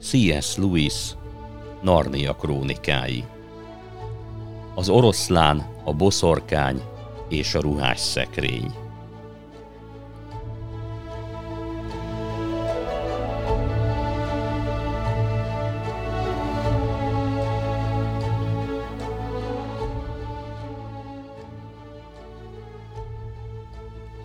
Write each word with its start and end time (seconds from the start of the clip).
C.S. 0.00 0.56
Lewis 0.56 1.16
Narnia 1.82 2.34
krónikái 2.34 3.24
Az 4.74 4.88
oroszlán, 4.88 5.66
a 5.84 5.92
boszorkány 5.92 6.82
és 7.28 7.54
a 7.54 7.60
ruhás 7.60 8.00
szekrény 8.00 8.87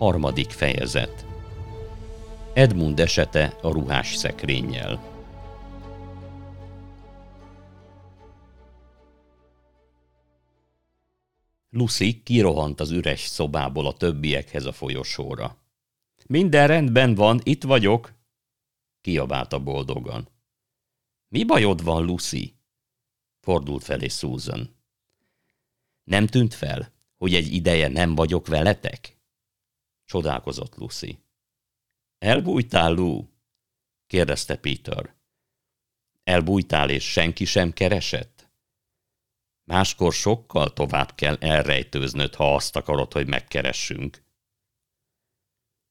Harmadik 0.04 0.50
fejezet 0.50 1.26
Edmund 2.54 3.00
esete 3.00 3.58
a 3.62 3.68
ruhás 3.68 4.14
szekrényjel 4.14 5.02
Lucy 11.70 12.22
kirohant 12.22 12.80
az 12.80 12.90
üres 12.90 13.20
szobából 13.20 13.86
a 13.86 13.92
többiekhez 13.92 14.64
a 14.64 14.72
folyosóra. 14.72 15.56
Minden 16.26 16.66
rendben 16.66 17.14
van, 17.14 17.40
itt 17.42 17.62
vagyok, 17.62 18.12
kiabálta 19.00 19.58
boldogan. 19.58 20.28
Mi 21.28 21.44
bajod 21.44 21.84
van, 21.84 22.04
Lucy? 22.04 22.54
Fordult 23.40 23.84
felé 23.84 24.08
Susan. 24.08 24.76
Nem 26.04 26.26
tűnt 26.26 26.54
fel, 26.54 26.92
hogy 27.16 27.34
egy 27.34 27.52
ideje 27.52 27.88
nem 27.88 28.14
vagyok 28.14 28.46
veletek? 28.46 29.13
Csodálkozott 30.04 30.74
Lucy. 30.76 31.18
Elbújtál, 32.18 32.92
Lou? 32.92 33.28
kérdezte 34.06 34.56
Peter. 34.56 35.14
Elbújtál, 36.24 36.90
és 36.90 37.10
senki 37.10 37.44
sem 37.44 37.72
keresett? 37.72 38.50
Máskor 39.64 40.12
sokkal 40.12 40.72
tovább 40.72 41.14
kell 41.14 41.36
elrejtőznöd, 41.40 42.34
ha 42.34 42.54
azt 42.54 42.76
akarod, 42.76 43.12
hogy 43.12 43.26
megkeressünk. 43.26 44.22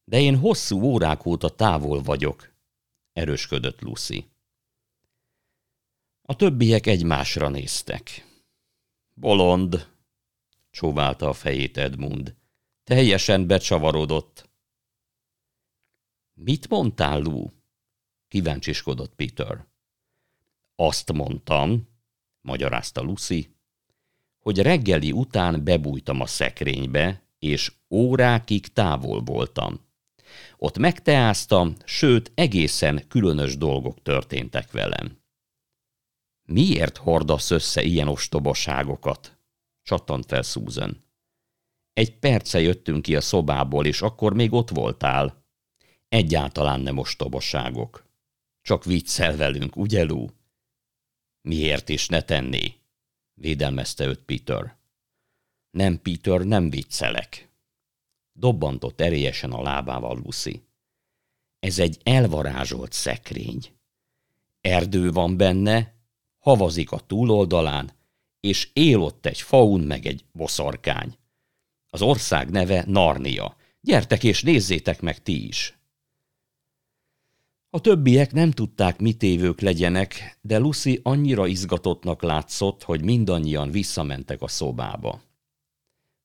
De 0.03 0.19
én 0.19 0.37
hosszú 0.37 0.81
órák 0.81 1.25
óta 1.25 1.49
távol 1.49 2.01
vagyok, 2.01 2.53
erősködött 3.11 3.81
Lucy. 3.81 4.31
A 6.21 6.35
többiek 6.35 6.87
egymásra 6.87 7.49
néztek. 7.49 8.27
Bolond, 9.13 9.91
csóválta 10.69 11.29
a 11.29 11.33
fejét 11.33 11.77
Edmund. 11.77 12.35
Teljesen 12.83 13.47
becsavarodott. 13.47 14.49
Mit 16.33 16.69
mondtál, 16.69 17.19
Lou? 17.19 17.47
Kíváncsiskodott 18.27 19.15
Peter. 19.15 19.65
Azt 20.75 21.11
mondtam, 21.11 21.87
magyarázta 22.41 23.01
Lucy, 23.01 23.55
hogy 24.39 24.59
reggeli 24.61 25.11
után 25.11 25.63
bebújtam 25.63 26.21
a 26.21 26.25
szekrénybe, 26.25 27.23
és 27.39 27.71
órákig 27.89 28.67
távol 28.67 29.21
voltam. 29.21 29.79
Ott 30.57 30.77
megteáztam, 30.77 31.75
sőt, 31.85 32.31
egészen 32.35 33.07
különös 33.07 33.57
dolgok 33.57 34.01
történtek 34.01 34.71
velem. 34.71 35.17
Miért 36.45 36.97
hordasz 36.97 37.51
össze 37.51 37.81
ilyen 37.81 38.07
ostobaságokat? 38.07 39.37
Csattant 39.83 40.25
fel 40.25 40.41
Susan. 40.41 41.02
Egy 41.93 42.19
perce 42.19 42.59
jöttünk 42.59 43.01
ki 43.01 43.15
a 43.15 43.21
szobából, 43.21 43.85
és 43.85 44.01
akkor 44.01 44.33
még 44.33 44.53
ott 44.53 44.69
voltál. 44.69 45.45
Egyáltalán 46.09 46.81
nem 46.81 46.97
ostobaságok. 46.97 48.05
Csak 48.61 48.83
viccel 48.83 49.35
velünk, 49.35 49.75
ugye, 49.75 50.03
Lou? 50.03 50.27
Miért 51.41 51.89
is 51.89 52.07
ne 52.07 52.21
tenné? 52.21 52.73
védelmezte 53.33 54.05
őt 54.05 54.23
Peter. 54.23 54.77
Nem, 55.71 56.01
Peter, 56.01 56.41
nem 56.41 56.69
viccelek. 56.69 57.49
Dobbantott 58.33 59.01
erélyesen 59.01 59.51
a 59.51 59.61
lábával 59.61 60.21
Lucy. 60.23 60.63
Ez 61.59 61.79
egy 61.79 61.99
elvarázsolt 62.03 62.91
szekrény. 62.91 63.61
Erdő 64.61 65.11
van 65.11 65.37
benne, 65.37 65.93
havazik 66.37 66.91
a 66.91 66.99
túloldalán, 66.99 67.91
és 68.39 68.69
él 68.73 69.01
ott 69.01 69.25
egy 69.25 69.41
faun 69.41 69.81
meg 69.81 70.05
egy 70.05 70.25
boszorkány. 70.31 71.17
Az 71.93 72.01
ország 72.01 72.49
neve 72.49 72.83
Narnia. 72.87 73.55
Gyertek 73.81 74.23
és 74.23 74.43
nézzétek 74.43 75.01
meg 75.01 75.23
ti 75.23 75.47
is! 75.47 75.77
A 77.69 77.81
többiek 77.81 78.31
nem 78.31 78.51
tudták, 78.51 78.99
mit 78.99 79.23
évők 79.23 79.61
legyenek, 79.61 80.37
de 80.41 80.57
Lucy 80.57 80.99
annyira 81.03 81.47
izgatottnak 81.47 82.21
látszott, 82.21 82.83
hogy 82.83 83.03
mindannyian 83.03 83.71
visszamentek 83.71 84.41
a 84.41 84.47
szobába. 84.47 85.21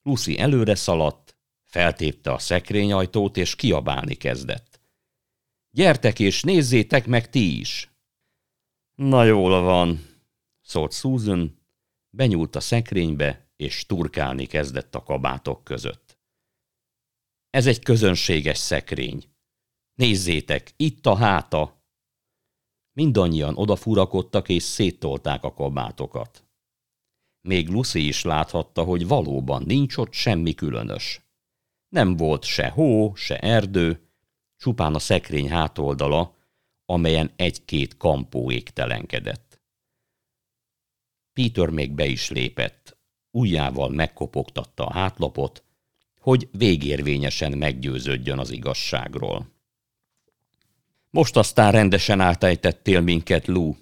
Lucy 0.03 0.39
előre 0.39 0.75
szaladt, 0.75 1.37
feltépte 1.65 2.33
a 2.33 2.39
szekrényajtót, 2.39 3.37
és 3.37 3.57
kiabálni 3.57 4.15
kezdett. 4.15 4.81
Gyertek 5.71 6.19
és 6.19 6.43
nézzétek 6.43 7.07
meg 7.07 7.31
ti 7.31 7.59
is! 7.59 7.91
Na 8.95 9.25
jól 9.25 9.61
van, 9.61 10.07
szólt 10.63 10.93
Susan, 10.93 11.61
benyúlt 12.11 12.57
a 12.57 12.61
szekrénybe, 12.61 13.48
és 13.59 13.87
turkálni 13.87 14.47
kezdett 14.47 14.95
a 14.95 15.03
kabátok 15.03 15.65
között. 15.65 16.19
Ez 17.51 17.67
egy 17.67 17.83
közönséges 17.83 18.59
szekrény, 18.59 19.37
Nézzétek, 19.99 20.73
itt 20.77 21.07
a 21.07 21.15
háta! 21.15 21.83
Mindannyian 22.93 23.57
odafurakodtak 23.57 24.49
és 24.49 24.63
széttolták 24.63 25.45
a 25.45 25.55
kabátokat. 25.55 26.45
Még 27.41 27.69
Lucy 27.69 28.07
is 28.07 28.23
láthatta, 28.23 28.85
hogy 28.85 29.07
valóban 29.07 29.63
nincs 29.63 29.97
ott 29.97 30.13
semmi 30.13 30.55
különös. 30.55 31.21
Nem 31.89 32.17
volt 32.17 32.45
se 32.45 32.69
hó, 32.69 33.15
se 33.15 33.39
erdő, 33.39 34.09
csupán 34.57 34.95
a 34.95 34.99
szekrény 34.99 35.49
hátoldala, 35.49 36.37
amelyen 36.85 37.33
egy-két 37.37 37.97
kampó 37.97 38.51
égtelenkedett. 38.51 39.61
Peter 41.33 41.69
még 41.69 41.93
be 41.93 42.07
is 42.07 42.31
lépett, 42.31 42.98
ujjával 43.31 43.89
megkopogtatta 43.89 44.87
a 44.87 44.93
hátlapot, 44.93 45.65
hogy 46.21 46.49
végérvényesen 46.53 47.59
meggyőződjön 47.59 48.39
az 48.39 48.51
igazságról. 48.51 49.47
Most 51.11 51.37
aztán 51.37 51.73
rendesen 51.73 52.21
átejtettél 52.21 53.01
minket, 53.01 53.47
Lou. 53.47 53.75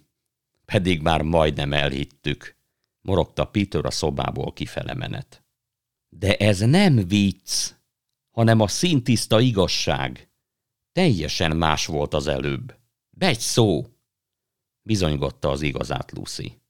Pedig 0.65 1.01
már 1.03 1.23
majdnem 1.23 1.73
elhittük, 1.73 2.57
morogta 3.01 3.45
Peter 3.45 3.84
a 3.84 3.91
szobából 3.91 4.53
kifele 4.53 4.95
menet. 4.95 5.45
De 6.09 6.37
ez 6.37 6.59
nem 6.59 7.09
vicc, 7.09 7.73
hanem 8.31 8.61
a 8.61 8.69
szintiszta 8.69 9.41
igazság. 9.41 10.31
Teljesen 10.93 11.57
más 11.57 11.87
volt 11.87 12.15
az 12.15 12.27
előbb. 12.27 12.78
Begy 13.11 13.41
szó! 13.41 13.87
Bizonygotta 14.83 15.51
az 15.51 15.63
igazát 15.63 16.13
Lucy. 16.13 16.61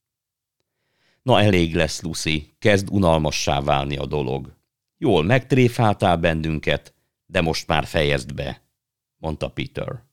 Na 1.27 1.41
elég 1.41 1.75
lesz, 1.75 2.03
Lucy, 2.03 2.55
kezd 2.59 2.89
unalmassá 2.91 3.61
válni 3.61 3.97
a 3.97 4.07
dolog. 4.07 4.57
Jól 4.99 5.23
megtréfáltál 5.25 6.17
bennünket, 6.17 6.95
de 7.27 7.41
most 7.41 7.67
már 7.67 7.87
fejezd 7.87 8.35
be, 8.35 8.63
mondta 9.17 9.51
Peter. 9.51 10.05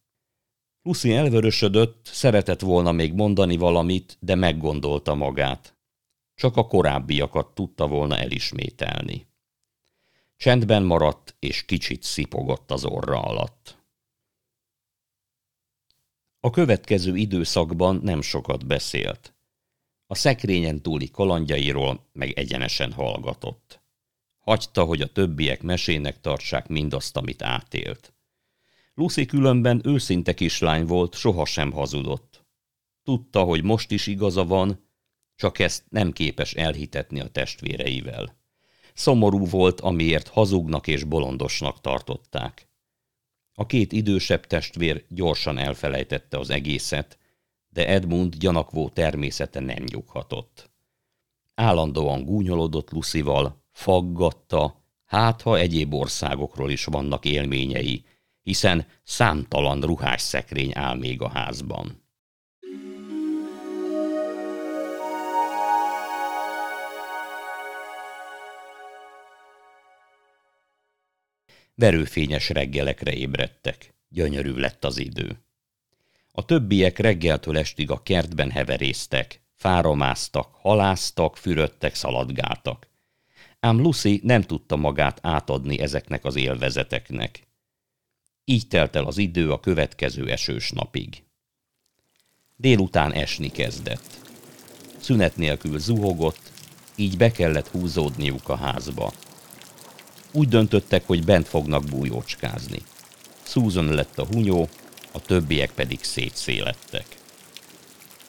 Lucy 0.81 1.13
elvörösödött, 1.13 2.06
szeretett 2.06 2.62
volna 2.62 2.91
még 2.91 3.13
mondani 3.13 3.57
valamit, 3.57 4.18
de 4.19 4.35
meggondolta 4.35 5.16
magát. 5.16 5.78
Csak 6.35 6.57
a 6.57 6.68
korábbiakat 6.68 7.48
tudta 7.48 7.88
volna 7.88 8.18
elismételni. 8.18 9.27
Csendben 10.38 10.83
maradt, 10.83 11.36
és 11.39 11.66
kicsit 11.66 12.04
szipogott 12.04 12.71
az 12.71 12.86
orra 12.86 13.19
alatt. 13.19 13.77
A 16.39 16.50
következő 16.50 17.16
időszakban 17.16 18.00
nem 18.04 18.21
sokat 18.21 18.66
beszélt. 18.66 19.32
A 20.07 20.15
szekrényen 20.15 20.81
túli 20.81 21.09
kalandjairól 21.09 22.09
meg 22.13 22.31
egyenesen 22.31 22.91
hallgatott. 22.91 23.81
Hagyta, 24.39 24.83
hogy 24.83 25.01
a 25.01 25.11
többiek 25.11 25.61
mesének 25.61 26.19
tartsák 26.21 26.67
mindazt, 26.67 27.17
amit 27.17 27.41
átélt. 27.41 28.13
Lucy 28.94 29.25
különben 29.25 29.81
őszinte 29.83 30.33
kislány 30.33 30.85
volt, 30.85 31.15
sohasem 31.15 31.71
hazudott. 31.71 32.45
Tudta, 33.03 33.44
hogy 33.44 33.63
most 33.63 33.91
is 33.91 34.07
igaza 34.07 34.45
van, 34.45 34.89
csak 35.35 35.59
ezt 35.59 35.83
nem 35.89 36.11
képes 36.11 36.53
elhitetni 36.53 37.19
a 37.19 37.27
testvéreivel. 37.27 38.38
Szomorú 38.94 39.45
volt, 39.45 39.79
amiért 39.79 40.27
hazugnak 40.27 40.88
és 40.88 41.03
bolondosnak 41.03 41.81
tartották. 41.81 42.67
A 43.53 43.65
két 43.65 43.91
idősebb 43.91 44.47
testvér 44.47 45.06
gyorsan 45.09 45.57
elfelejtette 45.57 46.38
az 46.38 46.49
egészet, 46.49 47.17
de 47.73 47.87
Edmund 47.87 48.35
gyanakvó 48.35 48.89
természete 48.89 49.59
nem 49.59 49.83
nyughatott. 49.91 50.71
Állandóan 51.55 52.25
gúnyolódott 52.25 52.91
Lucival, 52.91 53.63
faggatta, 53.71 54.83
hát 55.05 55.41
ha 55.41 55.57
egyéb 55.57 55.93
országokról 55.93 56.71
is 56.71 56.85
vannak 56.85 57.25
élményei, 57.25 58.05
hiszen 58.41 58.87
számtalan 59.03 59.81
ruhás 59.81 60.21
szekrény 60.21 60.71
áll 60.73 60.97
még 60.97 61.21
a 61.21 61.29
házban. 61.29 62.01
Verőfényes 71.75 72.49
reggelekre 72.49 73.13
ébredtek. 73.13 73.93
Gyönyörű 74.09 74.53
lett 74.53 74.85
az 74.85 74.97
idő. 74.97 75.43
A 76.35 76.45
többiek 76.45 76.97
reggeltől 76.97 77.57
estig 77.57 77.91
a 77.91 78.03
kertben 78.03 78.51
heverésztek, 78.51 79.41
fáromáztak, 79.56 80.53
haláztak, 80.53 81.38
fürödtek, 81.38 81.95
szaladgáltak. 81.95 82.89
Ám 83.59 83.81
Lucy 83.81 84.19
nem 84.24 84.41
tudta 84.41 84.75
magát 84.75 85.19
átadni 85.21 85.80
ezeknek 85.80 86.25
az 86.25 86.35
élvezeteknek. 86.35 87.47
Így 88.45 88.68
telt 88.68 88.95
el 88.95 89.06
az 89.06 89.18
idő 89.18 89.51
a 89.51 89.59
következő 89.59 90.30
esős 90.30 90.71
napig. 90.71 91.24
Délután 92.56 93.12
esni 93.12 93.50
kezdett. 93.50 94.19
Szünet 95.00 95.35
nélkül 95.35 95.80
zuhogott, 95.80 96.51
így 96.95 97.18
be 97.18 97.31
kellett 97.31 97.68
húzódniuk 97.68 98.50
a 98.50 98.56
házba. 98.56 99.13
Úgy 100.31 100.47
döntöttek, 100.47 101.07
hogy 101.07 101.24
bent 101.24 101.47
fognak 101.47 101.83
bújócskázni. 101.83 102.80
Susan 103.44 103.94
lett 103.94 104.19
a 104.19 104.25
hunyó, 104.25 104.69
a 105.13 105.19
többiek 105.19 105.71
pedig 105.71 106.04
szétszélettek. 106.04 107.06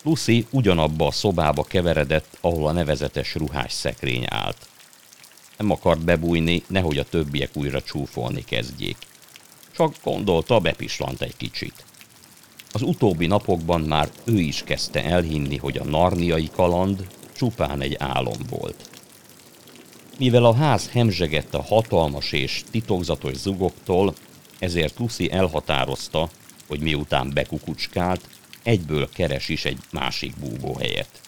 Lucy 0.03 0.47
ugyanabba 0.51 1.07
a 1.07 1.11
szobába 1.11 1.63
keveredett, 1.63 2.39
ahol 2.41 2.67
a 2.67 2.73
nevezetes 2.73 3.35
ruhás 3.35 3.73
szekrény 3.73 4.25
állt. 4.29 4.69
Nem 5.59 5.71
akart 5.71 6.05
bebújni, 6.05 6.63
nehogy 6.67 6.99
a 6.99 7.05
többiek 7.05 7.51
újra 7.57 7.83
csúfolni 7.83 8.45
kezdjék. 8.45 8.97
Csak 9.77 9.95
gondolta, 10.03 10.59
bepislant 10.59 11.23
egy 11.23 11.37
kicsit. 11.37 11.85
Az 12.73 12.83
utóbbi 12.83 13.27
napokban 13.27 13.81
már 13.81 14.11
ő 14.25 14.39
is 14.39 14.63
kezdte 14.65 15.05
elhinni, 15.05 15.57
hogy 15.57 15.79
a 15.79 15.85
narniai 15.85 16.51
kaland 16.53 17.07
csupán 17.37 17.81
egy 17.81 17.97
álom 17.99 18.39
volt. 18.49 18.89
Mivel 20.19 20.45
a 20.45 20.55
ház 20.55 20.89
hemzsegett 20.89 21.55
a 21.55 21.63
hatalmas 21.63 22.33
és 22.33 22.63
titokzatos 22.71 23.37
zugoktól, 23.37 24.15
ezért 24.59 24.99
Lucy 24.99 25.31
elhatározta, 25.33 26.31
hogy 26.67 26.81
miután 26.81 27.31
bekukucskált, 27.35 28.29
egyből 28.63 29.09
keres 29.09 29.49
is 29.49 29.65
egy 29.65 29.79
másik 29.93 30.37
búvóhelyet. 30.37 31.21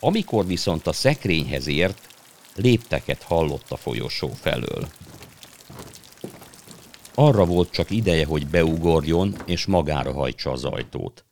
Amikor 0.00 0.46
viszont 0.46 0.86
a 0.86 0.92
szekrényhez 0.92 1.66
ért, 1.66 2.08
lépteket 2.54 3.22
hallott 3.22 3.70
a 3.70 3.76
folyosó 3.76 4.28
felől. 4.28 4.88
Arra 7.14 7.44
volt 7.44 7.70
csak 7.70 7.90
ideje, 7.90 8.26
hogy 8.26 8.46
beugorjon 8.46 9.36
és 9.46 9.66
magára 9.66 10.12
hajtsa 10.12 10.50
az 10.50 10.64
ajtót. 10.64 11.24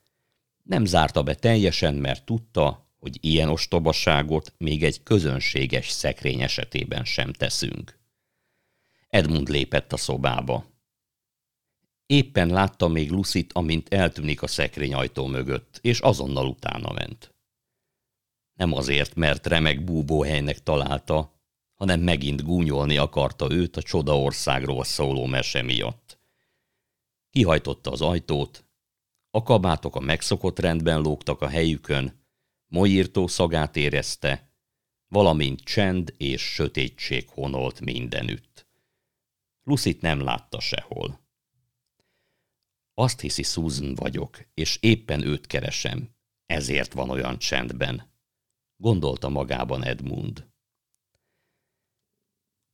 Nem 0.63 0.85
zárta 0.85 1.23
be 1.23 1.35
teljesen, 1.35 1.95
mert 1.95 2.25
tudta, 2.25 2.89
hogy 2.99 3.19
ilyen 3.21 3.49
ostobaságot 3.49 4.53
még 4.59 4.85
egy 4.85 5.03
közönséges 5.03 5.91
szekrény 5.91 6.43
esetében 6.43 7.05
sem 7.05 7.33
teszünk. 7.33 7.99
Edmund 9.09 9.49
lépett 9.49 9.93
a 9.93 9.97
szobába. 9.97 10.70
Éppen 12.11 12.49
látta 12.49 12.89
még 12.89 13.11
Lucit, 13.11 13.53
amint 13.53 13.95
eltűnik 13.95 14.43
a 14.43 14.47
szekrény 14.47 14.95
ajtó 14.95 15.27
mögött, 15.27 15.79
és 15.83 16.01
azonnal 16.01 16.47
utána 16.47 16.93
ment. 16.93 17.35
Nem 18.53 18.73
azért, 18.73 19.15
mert 19.15 19.47
remek 19.47 19.85
búbóhelynek 19.85 20.63
találta, 20.63 21.41
hanem 21.75 22.01
megint 22.01 22.43
gúnyolni 22.43 22.97
akarta 22.97 23.51
őt 23.51 23.77
a 23.77 23.83
csodaországról 23.83 24.85
szóló 24.85 25.27
mese 25.27 25.63
miatt. 25.63 26.19
Kihajtotta 27.31 27.91
az 27.91 28.01
ajtót, 28.01 28.65
a 29.31 29.43
kabátok 29.43 29.97
a 29.97 30.01
megszokott 30.01 30.59
rendben 30.59 31.01
lógtak 31.01 31.41
a 31.41 31.49
helyükön, 31.49 32.25
Mojírtó 32.67 33.27
szagát 33.27 33.77
érezte, 33.77 34.53
valamint 35.09 35.61
csend 35.61 36.15
és 36.17 36.43
sötétség 36.43 37.29
honolt 37.29 37.81
mindenütt. 37.81 38.67
Lucit 39.63 40.01
nem 40.01 40.21
látta 40.21 40.61
sehol. 40.61 41.20
Azt 43.01 43.21
hiszi 43.21 43.43
Susan 43.43 43.95
vagyok, 43.95 44.39
és 44.55 44.79
éppen 44.81 45.23
őt 45.23 45.47
keresem, 45.47 46.11
ezért 46.47 46.93
van 46.93 47.11
olyan 47.11 47.39
csendben, 47.39 48.13
gondolta 48.77 49.29
magában 49.29 49.85
Edmund. 49.85 50.49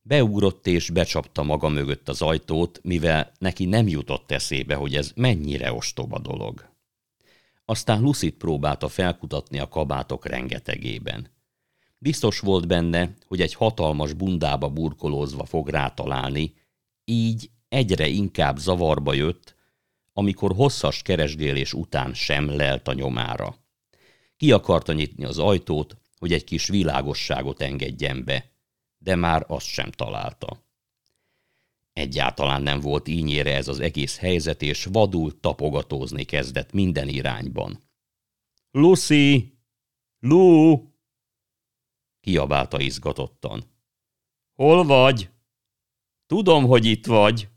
Beugrott 0.01 0.67
és 0.67 0.89
becsapta 0.89 1.43
maga 1.43 1.69
mögött 1.69 2.09
az 2.09 2.21
ajtót, 2.21 2.79
mivel 2.83 3.31
neki 3.39 3.65
nem 3.65 3.87
jutott 3.87 4.31
eszébe, 4.31 4.75
hogy 4.75 4.95
ez 4.95 5.11
mennyire 5.15 5.73
ostoba 5.73 6.19
dolog. 6.19 6.69
Aztán 7.65 8.01
Lucit 8.01 8.37
próbálta 8.37 8.87
felkutatni 8.87 9.59
a 9.59 9.67
kabátok 9.67 10.25
rengetegében. 10.25 11.29
Biztos 11.97 12.39
volt 12.39 12.67
benne, 12.67 13.13
hogy 13.27 13.41
egy 13.41 13.53
hatalmas 13.53 14.13
bundába 14.13 14.69
burkolózva 14.69 15.45
fog 15.45 15.69
rátalálni, 15.69 16.53
így 17.05 17.49
egyre 17.69 18.07
inkább 18.07 18.57
zavarba 18.57 19.13
jött, 19.13 19.55
amikor 20.17 20.55
hosszas 20.55 21.01
keresgélés 21.01 21.73
után 21.73 22.13
sem 22.13 22.49
lelt 22.49 22.87
a 22.87 22.93
nyomára. 22.93 23.55
Ki 24.37 24.51
akarta 24.51 24.93
nyitni 24.93 25.25
az 25.25 25.37
ajtót, 25.37 25.97
hogy 26.19 26.33
egy 26.33 26.43
kis 26.43 26.67
világosságot 26.67 27.61
engedjen 27.61 28.23
be, 28.23 28.51
de 28.97 29.15
már 29.15 29.45
azt 29.47 29.65
sem 29.65 29.91
találta. 29.91 30.65
Egyáltalán 31.93 32.61
nem 32.61 32.79
volt 32.79 33.07
ínyére 33.07 33.55
ez 33.55 33.67
az 33.67 33.79
egész 33.79 34.17
helyzet, 34.17 34.61
és 34.61 34.85
vadul 34.91 35.39
tapogatózni 35.39 36.23
kezdett 36.23 36.71
minden 36.71 37.07
irányban.– 37.07 37.83
Lucy! 38.71 39.57
Lu!– 40.19 40.81
kiabálta 42.25 42.79
izgatottan.– 42.79 43.63
Hol 44.55 44.83
vagy?– 44.85 45.29
Tudom, 46.31 46.65
hogy 46.65 46.85
itt 46.85 47.05
vagy. 47.05 47.47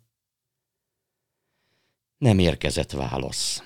Nem 2.21 2.39
érkezett 2.39 2.91
válasz. 2.91 3.63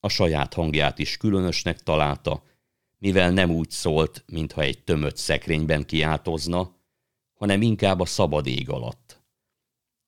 A 0.00 0.08
saját 0.08 0.54
hangját 0.54 0.98
is 0.98 1.16
különösnek 1.16 1.82
találta, 1.82 2.42
mivel 2.98 3.30
nem 3.30 3.50
úgy 3.50 3.70
szólt, 3.70 4.24
mintha 4.26 4.60
egy 4.60 4.84
tömött 4.84 5.16
szekrényben 5.16 5.86
kiáltozna, 5.86 6.76
hanem 7.34 7.62
inkább 7.62 8.00
a 8.00 8.04
szabad 8.04 8.46
ég 8.46 8.70
alatt. 8.70 9.22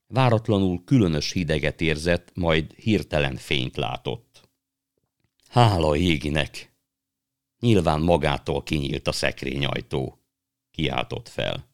Váratlanul 0.06 0.84
különös 0.84 1.32
hideget 1.32 1.80
érzett, 1.80 2.30
majd 2.34 2.72
hirtelen 2.72 3.36
fényt 3.36 3.76
látott. 3.76 4.48
Hála 5.48 5.96
éginek! 5.96 6.74
Nyilván 7.60 8.00
magától 8.00 8.62
kinyílt 8.62 9.08
a 9.08 9.12
szekrényajtó. 9.12 10.18
Kiáltott 10.70 11.28
fel. 11.28 11.68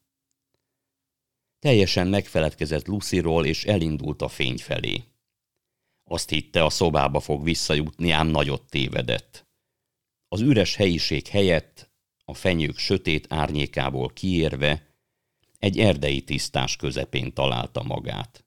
Teljesen 1.59 2.07
megfeledkezett 2.07 2.87
Lucyról, 2.87 3.45
és 3.45 3.65
elindult 3.65 4.21
a 4.21 4.27
fény 4.27 4.57
felé. 4.57 5.03
Azt 6.07 6.29
hitte, 6.29 6.63
a 6.63 6.69
szobába 6.69 7.19
fog 7.19 7.43
visszajutni, 7.43 8.11
ám 8.11 8.27
nagyot 8.27 8.69
tévedett. 8.69 9.47
Az 10.27 10.41
üres 10.41 10.75
helyiség 10.75 11.27
helyett, 11.27 11.91
a 12.25 12.33
fenyők 12.33 12.77
sötét 12.77 13.25
árnyékából 13.29 14.09
kiérve, 14.09 14.87
egy 15.59 15.79
erdei 15.79 16.21
tisztás 16.23 16.75
közepén 16.75 17.33
találta 17.33 17.83
magát. 17.83 18.45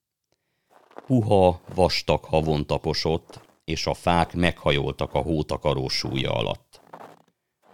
Puha, 1.06 1.60
vastag 1.74 2.24
havon 2.24 2.66
taposott, 2.66 3.40
és 3.64 3.86
a 3.86 3.94
fák 3.94 4.34
meghajoltak 4.34 5.14
a 5.14 5.20
hótakaró 5.20 5.88
súlya 5.88 6.32
alatt. 6.32 6.80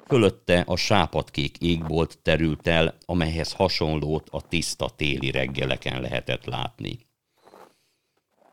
Fölötte 0.06 0.60
a 0.66 0.76
sápadkék 0.76 1.58
égbolt 1.58 2.18
terült 2.22 2.66
el, 2.66 2.96
amelyhez 3.04 3.52
hasonlót 3.52 4.28
a 4.28 4.40
tiszta 4.40 4.90
téli 4.90 5.30
reggeleken 5.30 6.00
lehetett 6.00 6.44
látni. 6.44 7.05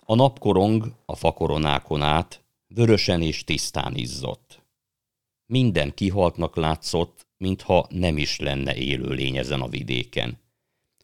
A 0.05 0.15
napkorong 0.15 0.95
a 1.05 1.15
fakoronákon 1.15 2.01
át 2.01 2.43
vörösen 2.67 3.21
és 3.21 3.43
tisztán 3.43 3.95
izzott. 3.95 4.61
Minden 5.45 5.93
kihaltnak 5.93 6.55
látszott, 6.55 7.27
mintha 7.37 7.87
nem 7.89 8.17
is 8.17 8.39
lenne 8.39 8.75
élő 8.75 9.09
lény 9.09 9.37
ezen 9.37 9.61
a 9.61 9.67
vidéken. 9.67 10.39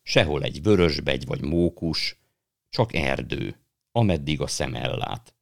Sehol 0.01 0.43
egy 0.43 0.61
vörösbegy 0.61 1.25
vagy 1.25 1.41
mókus, 1.41 2.19
csak 2.69 2.93
erdő, 2.93 3.59
ameddig 3.91 4.41
a 4.41 4.47
szem 4.47 4.75
ellát. 4.75 5.35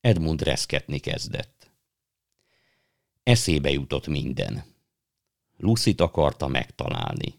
Edmund 0.00 0.42
reszketni 0.42 0.98
kezdett. 0.98 1.70
Eszébe 3.22 3.70
jutott 3.70 4.06
minden. 4.06 4.64
Lucit 5.56 6.00
akarta 6.00 6.46
megtalálni. 6.46 7.34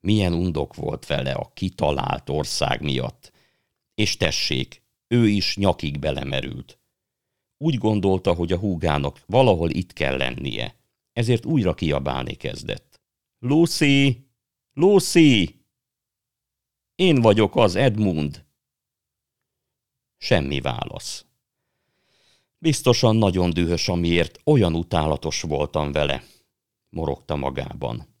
Milyen 0.00 0.32
undok 0.32 0.74
volt 0.74 1.06
vele 1.06 1.32
a 1.32 1.50
kitalált 1.54 2.28
ország 2.28 2.82
miatt, 2.82 3.32
és 3.98 4.16
tessék, 4.16 4.82
ő 5.08 5.28
is 5.28 5.56
nyakig 5.56 5.98
belemerült. 5.98 6.78
Úgy 7.56 7.78
gondolta, 7.78 8.32
hogy 8.32 8.52
a 8.52 8.58
húgának 8.58 9.22
valahol 9.26 9.70
itt 9.70 9.92
kell 9.92 10.16
lennie, 10.16 10.74
ezért 11.12 11.46
újra 11.46 11.74
kiabálni 11.74 12.34
kezdett. 12.34 13.00
Lucy! 13.38 14.28
Lucy! 14.72 15.64
Én 16.94 17.20
vagyok 17.20 17.56
az 17.56 17.74
Edmund. 17.74 18.44
Semmi 20.16 20.60
válasz. 20.60 21.26
Biztosan 22.58 23.16
nagyon 23.16 23.50
dühös, 23.50 23.88
amiért 23.88 24.40
olyan 24.44 24.74
utálatos 24.74 25.42
voltam 25.42 25.92
vele, 25.92 26.24
morogta 26.88 27.36
magában. 27.36 28.16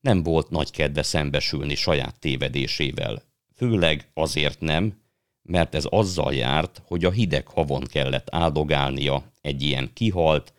Nem 0.00 0.22
volt 0.22 0.50
nagy 0.50 0.70
kedve 0.70 1.02
szembesülni 1.02 1.74
saját 1.74 2.18
tévedésével, 2.18 3.29
főleg 3.60 4.10
azért 4.14 4.60
nem, 4.60 5.00
mert 5.42 5.74
ez 5.74 5.84
azzal 5.88 6.34
járt, 6.34 6.82
hogy 6.84 7.04
a 7.04 7.10
hideg 7.10 7.48
havon 7.48 7.84
kellett 7.84 8.34
áldogálnia 8.34 9.32
egy 9.40 9.62
ilyen 9.62 9.92
kihalt, 9.92 10.54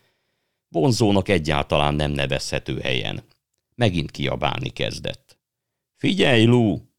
vonzónak 0.67 1.29
egyáltalán 1.29 1.93
nem 1.93 2.12
nevezhető 2.12 2.79
helyen. 2.79 3.24
Megint 3.75 4.12
kiabálni 4.12 4.70
kezdett. 4.70 5.39
Figyelj, 5.96 6.43
Lú! 6.43 6.89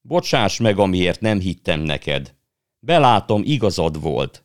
Bocsáss 0.00 0.58
meg, 0.58 0.78
amiért 0.78 1.20
nem 1.20 1.40
hittem 1.40 1.80
neked. 1.80 2.34
Belátom, 2.78 3.42
igazad 3.44 4.00
volt. 4.00 4.44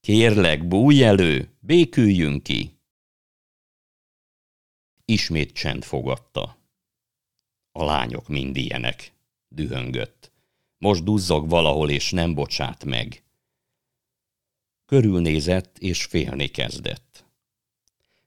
Kérlek, 0.00 0.68
bújj 0.68 1.04
elő, 1.04 1.56
béküljünk 1.60 2.42
ki. 2.42 2.78
Ismét 5.04 5.52
csend 5.52 5.84
fogadta. 5.84 6.58
A 7.72 7.84
lányok 7.84 8.28
mind 8.28 8.56
ilyenek, 8.56 9.12
dühöngött. 9.54 10.32
Most 10.78 11.04
duzzog 11.04 11.48
valahol, 11.48 11.90
és 11.90 12.10
nem 12.10 12.34
bocsát 12.34 12.84
meg. 12.84 13.24
Körülnézett, 14.84 15.78
és 15.78 16.04
félni 16.04 16.46
kezdett. 16.46 17.26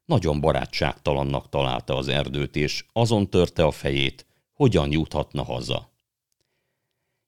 Nagyon 0.05 0.41
barátságtalannak 0.41 1.50
találta 1.50 1.96
az 1.96 2.08
erdőt, 2.08 2.55
és 2.55 2.86
azon 2.94 3.29
törte 3.29 3.63
a 3.63 3.72
fejét, 3.72 4.25
hogyan 4.53 4.91
juthatna 4.91 5.44
haza. 5.44 5.94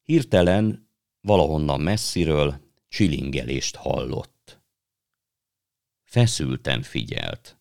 Hirtelen, 0.03 0.89
valahonnan 1.21 1.81
messziről 1.81 2.61
csilingelést 2.87 3.75
hallott. 3.75 4.61
Feszülten 6.03 6.81
figyelt. 6.81 7.59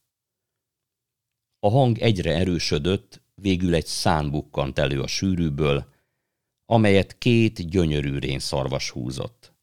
A 1.58 1.70
hang 1.70 1.98
egyre 1.98 2.34
erősödött, 2.34 3.22
végül 3.34 3.74
egy 3.74 3.86
szán 3.86 4.30
bukkant 4.30 4.78
elő 4.78 5.00
a 5.00 5.06
sűrűből, 5.06 5.94
amelyet 6.66 7.18
két 7.18 7.68
gyönyörű 7.68 8.18
rénszarvas 8.18 8.90
húzott. 8.90 9.54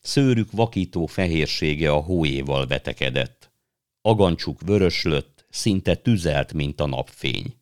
Szőrük 0.00 0.50
vakító 0.50 1.06
fehérsége 1.06 1.90
a 1.92 2.00
hóéval 2.00 2.66
vetekedett. 2.66 3.52
Agancsuk 4.00 4.60
vöröslött, 4.60 5.46
szinte 5.50 5.94
tüzelt, 5.94 6.52
mint 6.52 6.80
a 6.80 6.86
napfény. 6.86 7.56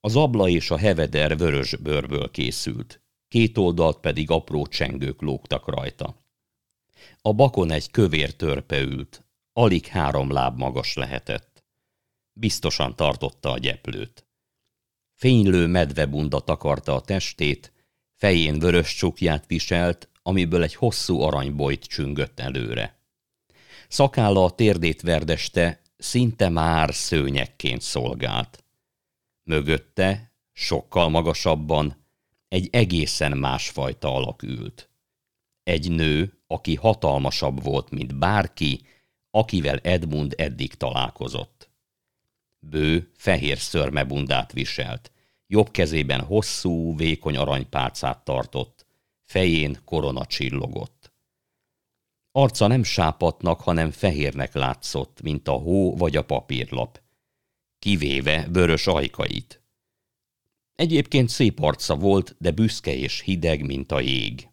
Az 0.00 0.16
abla 0.16 0.48
és 0.48 0.70
a 0.70 0.78
heveder 0.78 1.36
vörös 1.36 1.76
bőrből 1.76 2.30
készült, 2.30 3.02
két 3.28 3.58
oldalt 3.58 4.00
pedig 4.00 4.30
apró 4.30 4.66
csengők 4.66 5.20
lógtak 5.20 5.68
rajta. 5.68 6.16
A 7.22 7.32
bakon 7.32 7.70
egy 7.70 7.90
kövér 7.90 8.34
törpe 8.34 8.80
ült, 8.80 9.24
alig 9.52 9.86
három 9.86 10.30
láb 10.30 10.58
magas 10.58 10.94
lehetett. 10.94 11.64
Biztosan 12.32 12.96
tartotta 12.96 13.50
a 13.50 13.58
gyeplőt. 13.58 14.29
Fénylő 15.20 15.66
medvebunda 15.66 16.40
takarta 16.40 16.94
a 16.94 17.00
testét, 17.00 17.72
fején 18.16 18.58
vörös 18.58 18.94
csukját 18.94 19.46
viselt, 19.46 20.08
amiből 20.22 20.62
egy 20.62 20.74
hosszú 20.74 21.20
aranybolyt 21.20 21.84
csüngött 21.84 22.40
előre. 22.40 22.98
Szakálla 23.88 24.44
a 24.44 24.50
térdét 24.50 25.00
verdeste, 25.00 25.82
szinte 25.96 26.48
már 26.48 26.94
szőnyekként 26.94 27.80
szolgált. 27.80 28.64
Mögötte, 29.42 30.32
sokkal 30.52 31.08
magasabban, 31.08 32.06
egy 32.48 32.68
egészen 32.72 33.38
másfajta 33.38 34.14
alak 34.14 34.42
ült. 34.42 34.90
Egy 35.62 35.90
nő, 35.90 36.42
aki 36.46 36.74
hatalmasabb 36.74 37.62
volt, 37.62 37.90
mint 37.90 38.18
bárki, 38.18 38.80
akivel 39.30 39.78
Edmund 39.78 40.34
eddig 40.36 40.74
találkozott. 40.74 41.69
Bő, 42.60 43.10
fehér 43.16 43.58
szörmebundát 43.58 44.52
viselt, 44.52 45.12
jobb 45.46 45.70
kezében 45.70 46.20
hosszú, 46.20 46.96
vékony 46.96 47.36
aranypálcát 47.36 48.24
tartott, 48.24 48.86
fején 49.22 49.78
korona 49.84 50.26
csillogott. 50.26 51.12
Arca 52.32 52.66
nem 52.66 52.82
sápatnak, 52.82 53.60
hanem 53.60 53.90
fehérnek 53.90 54.54
látszott, 54.54 55.22
mint 55.22 55.48
a 55.48 55.52
hó 55.52 55.96
vagy 55.96 56.16
a 56.16 56.24
papírlap, 56.24 57.00
kivéve 57.78 58.48
vörös 58.50 58.86
ajkait. 58.86 59.62
Egyébként 60.74 61.28
szép 61.28 61.60
arca 61.60 61.96
volt, 61.96 62.36
de 62.38 62.50
büszke 62.50 62.94
és 62.94 63.20
hideg, 63.20 63.66
mint 63.66 63.92
a 63.92 64.00
jég. 64.00 64.48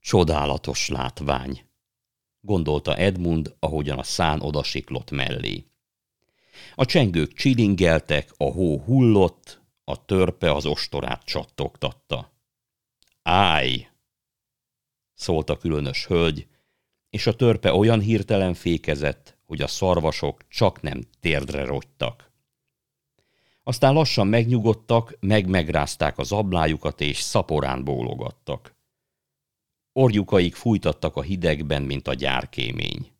Csodálatos 0.00 0.88
látvány, 0.88 1.64
gondolta 2.40 2.96
Edmund, 2.96 3.56
ahogyan 3.58 3.98
a 3.98 4.02
szán 4.02 4.40
odasiklott 4.40 5.10
mellé. 5.10 5.71
A 6.74 6.84
csengők 6.84 7.32
csilingeltek, 7.32 8.30
a 8.36 8.44
hó 8.44 8.78
hullott, 8.78 9.60
a 9.84 10.04
törpe 10.04 10.52
az 10.52 10.66
ostorát 10.66 11.24
csattogtatta. 11.24 12.32
Állj! 13.22 13.86
szólt 15.14 15.50
a 15.50 15.56
különös 15.56 16.06
hölgy, 16.06 16.46
és 17.10 17.26
a 17.26 17.36
törpe 17.36 17.74
olyan 17.74 18.00
hirtelen 18.00 18.54
fékezett, 18.54 19.36
hogy 19.46 19.60
a 19.60 19.66
szarvasok 19.66 20.48
csak 20.48 20.80
nem 20.80 21.02
térdre 21.20 21.64
rogytak. 21.64 22.30
Aztán 23.62 23.94
lassan 23.94 24.26
megnyugodtak, 24.26 25.16
meg-megrázták 25.20 26.18
az 26.18 26.32
ablájukat, 26.32 27.00
és 27.00 27.18
szaporán 27.18 27.84
bólogattak. 27.84 28.74
Orjukaik 29.92 30.54
fújtattak 30.54 31.16
a 31.16 31.22
hidegben, 31.22 31.82
mint 31.82 32.08
a 32.08 32.14
gyárkémény. 32.14 33.12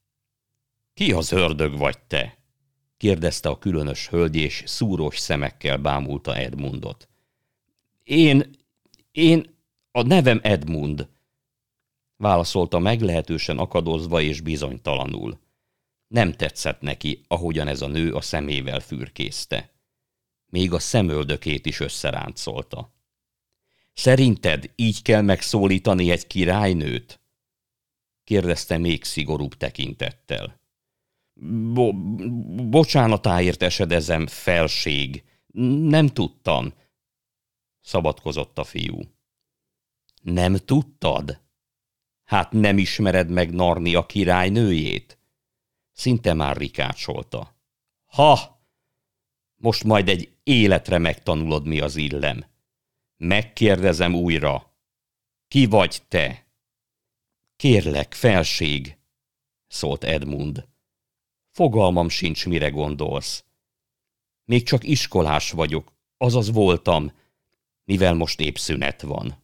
Ki 0.95 1.13
az 1.13 1.33
ördög 1.33 1.79
vagy 1.79 1.99
te? 1.99 2.42
Kérdezte 3.03 3.49
a 3.49 3.59
különös 3.59 4.09
hölgy, 4.09 4.37
és 4.37 4.63
szúrós 4.67 5.19
szemekkel 5.19 5.77
bámulta 5.77 6.37
Edmundot. 6.37 7.09
Én, 8.05 8.51
én, 9.13 9.59
a 9.91 10.03
nevem 10.03 10.41
Edmund, 10.43 11.09
válaszolta 12.17 12.79
meglehetősen 12.79 13.59
akadozva 13.59 14.21
és 14.21 14.41
bizonytalanul. 14.41 15.41
Nem 16.07 16.33
tetszett 16.33 16.81
neki, 16.81 17.21
ahogyan 17.29 17.69
ez 17.69 17.81
a 17.81 17.87
nő 17.87 18.15
a 18.15 18.21
szemével 18.21 18.81
fürkészte. 18.81 19.73
Még 20.47 20.73
a 20.73 20.79
szemöldökét 20.79 21.67
is 21.67 21.81
összeráncolta. 21.81 22.95
Szerinted 23.93 24.71
így 24.77 25.03
kell 25.03 25.23
megszólítani 25.23 26.11
egy 26.11 26.27
királynőt? 26.27 27.21
kérdezte 28.25 28.79
még 28.79 29.05
szigorúbb 29.05 29.55
tekintettel. 29.55 30.62
Bo 31.35 31.93
bocsánatáért 32.69 33.63
esedezem, 33.63 34.27
felség. 34.27 35.25
Nem 35.89 36.07
tudtam, 36.07 36.73
szabadkozott 37.81 38.59
a 38.59 38.65
fiú. 38.65 39.01
Nem 40.23 40.57
tudtad? 40.57 41.41
Hát 42.25 42.53
nem 42.53 42.79
ismered 42.79 43.31
meg 43.31 43.55
Narnia 43.55 44.07
királynőjét? 44.07 45.19
Szinte 45.93 46.35
már 46.35 46.57
rikácsolta. 46.57 47.57
Ha! 48.05 48.61
Most 49.57 49.85
majd 49.85 50.09
egy 50.09 50.37
életre 50.43 50.99
megtanulod, 50.99 51.67
mi 51.67 51.81
az 51.81 51.97
illem. 51.97 52.45
Megkérdezem 53.17 54.15
újra. 54.15 54.77
Ki 55.49 55.67
vagy 55.67 56.03
te? 56.09 56.47
Kérlek, 57.57 58.15
felség, 58.15 58.99
szólt 59.67 60.05
Edmund. 60.05 60.69
Fogalmam 61.53 62.09
sincs, 62.09 62.47
mire 62.47 62.69
gondolsz. 62.69 63.45
Még 64.45 64.63
csak 64.63 64.85
iskolás 64.85 65.51
vagyok, 65.51 65.93
azaz 66.17 66.51
voltam, 66.53 67.13
mivel 67.85 68.15
most 68.15 68.41
épp 68.41 68.57
szünet 68.57 69.03
van. 69.03 69.42